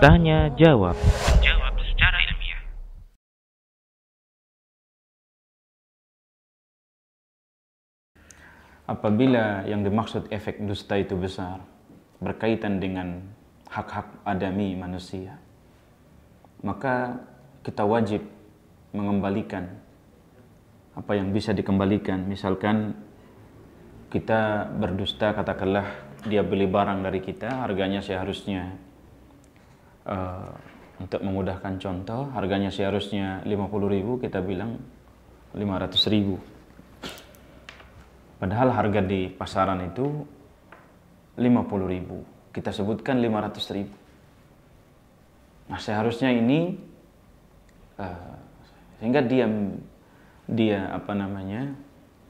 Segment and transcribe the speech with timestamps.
[0.00, 0.96] Tanya jawab.
[1.44, 2.62] Jawab secara ilmiah.
[8.88, 11.60] Apabila yang dimaksud efek dusta itu besar,
[12.24, 13.28] berkaitan dengan
[13.68, 15.36] hak-hak adami manusia,
[16.64, 17.20] maka
[17.60, 18.24] kita wajib
[18.96, 19.68] mengembalikan
[20.96, 22.24] apa yang bisa dikembalikan.
[22.24, 22.96] Misalkan
[24.12, 25.88] kita berdusta, katakanlah
[26.28, 28.76] dia beli barang dari kita, harganya seharusnya
[30.04, 30.52] uh,
[31.00, 33.56] untuk memudahkan contoh, harganya seharusnya 50
[33.88, 34.76] ribu, kita bilang
[35.56, 36.36] 500 ribu.
[38.36, 40.04] Padahal harga di pasaran itu
[41.40, 41.40] 50
[41.88, 42.20] ribu.
[42.52, 43.96] Kita sebutkan 500 ribu.
[45.72, 46.76] Nah seharusnya ini
[47.96, 48.36] uh,
[49.00, 49.48] sehingga dia
[50.44, 51.72] dia apa namanya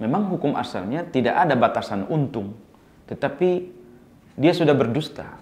[0.03, 2.59] memang hukum asalnya tidak ada batasan untung
[3.07, 3.71] tetapi
[4.35, 5.39] dia sudah berdusta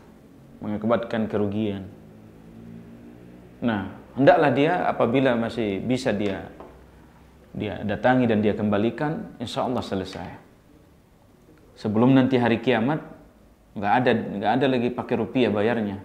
[0.61, 1.89] mengakibatkan kerugian.
[3.65, 6.53] Nah hendaklah dia apabila masih bisa dia
[7.51, 10.31] dia datangi dan dia kembalikan insya Allah selesai.
[11.81, 13.01] Sebelum nanti hari kiamat
[13.73, 15.99] nggak ada nggak ada lagi pakai rupiah bayarnya.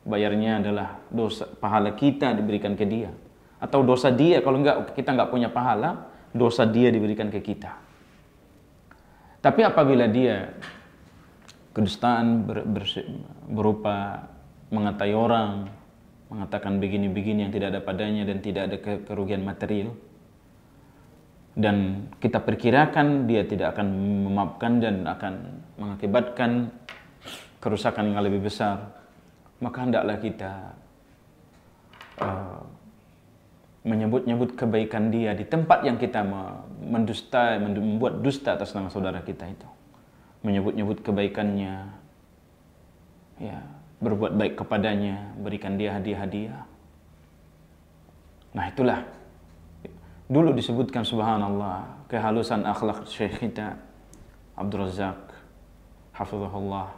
[0.00, 3.12] Bayarnya adalah dosa pahala kita diberikan ke dia.
[3.60, 7.72] Atau dosa dia kalau enggak kita enggak punya pahala dosa dia diberikan ke kita.
[9.40, 10.52] Tapi apabila dia
[11.72, 12.84] kedustaan ber, ber,
[13.48, 14.28] berupa
[14.70, 15.70] mengatai orang
[16.30, 19.90] mengatakan begini-begini yang tidak ada padanya dan tidak ada kerugian material
[21.58, 23.86] dan kita perkirakan dia tidak akan
[24.30, 25.34] memaafkan dan akan
[25.74, 26.70] mengakibatkan
[27.58, 28.94] kerusakan yang lebih besar
[29.58, 30.52] maka hendaklah kita
[32.22, 32.62] uh,
[33.80, 36.20] menyebut-nyebut kebaikan dia di tempat yang kita
[36.84, 39.68] mendusta, membuat dusta atas nama saudara kita itu.
[40.44, 41.74] Menyebut-nyebut kebaikannya,
[43.40, 43.58] ya,
[44.00, 46.64] berbuat baik kepadanya, berikan dia hadiah-hadiah.
[48.56, 49.04] Nah itulah,
[50.28, 53.80] dulu disebutkan subhanallah, kehalusan akhlak syekh kita,
[54.56, 55.20] Abdul Razak,
[56.12, 56.92] hafizahullah.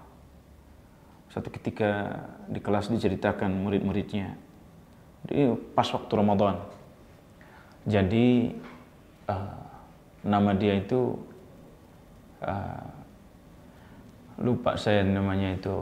[1.30, 4.34] Satu ketika di kelas diceritakan murid-muridnya,
[5.26, 6.58] di pas waktu Ramadan.
[7.86, 8.54] Jadi
[9.26, 9.62] uh,
[10.22, 11.18] nama dia itu
[12.42, 12.86] uh,
[14.42, 15.76] lupa saya namanya itu.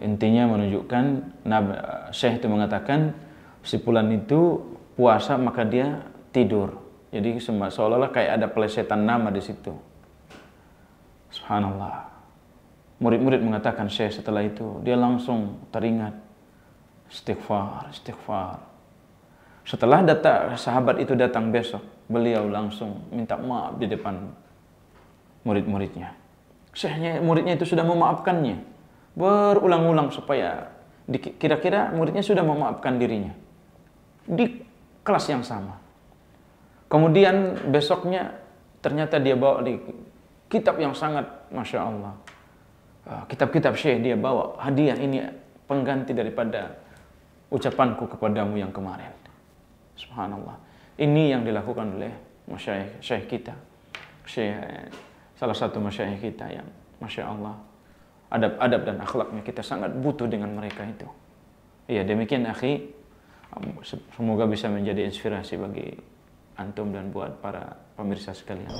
[0.00, 1.04] Intinya menunjukkan
[1.44, 1.76] Nabi
[2.12, 3.12] Syekh itu mengatakan
[3.60, 4.64] si Pulan itu
[4.96, 6.00] puasa maka dia
[6.32, 6.80] tidur.
[7.12, 9.76] Jadi seolah-olah kayak ada pelesetan nama di situ.
[11.28, 12.08] Subhanallah.
[13.00, 16.29] Murid-murid mengatakan Syekh setelah itu dia langsung teringat
[17.10, 18.62] istighfar, istighfar.
[19.66, 24.30] Setelah data sahabat itu datang besok, beliau langsung minta maaf di depan
[25.44, 26.16] murid-muridnya.
[26.70, 28.62] Syekhnya muridnya itu sudah memaafkannya.
[29.18, 30.70] Berulang-ulang supaya
[31.38, 33.34] kira-kira muridnya sudah memaafkan dirinya.
[34.24, 34.62] Di
[35.02, 35.82] kelas yang sama.
[36.90, 38.38] Kemudian besoknya
[38.82, 39.78] ternyata dia bawa di
[40.50, 42.14] kitab yang sangat Masya Allah.
[43.06, 45.22] Ah, kitab-kitab Syekh dia bawa hadiah ini
[45.70, 46.74] pengganti daripada
[47.50, 49.12] ucapanku kepadamu yang kemarin.
[49.98, 50.56] Subhanallah.
[50.96, 52.12] Ini yang dilakukan oleh
[52.48, 53.54] masyayikh syekh kita.
[54.24, 54.56] Syekh
[55.34, 56.68] salah satu masyayikh kita yang
[57.00, 57.56] Masya Allah
[58.30, 61.08] adab-adab dan akhlaknya kita sangat butuh dengan mereka itu.
[61.90, 62.94] Iya demikian akhi
[64.14, 65.90] semoga bisa menjadi inspirasi bagi
[66.54, 68.70] antum dan buat para pemirsa sekalian.